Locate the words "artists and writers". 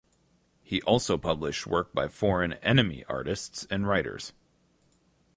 3.07-4.33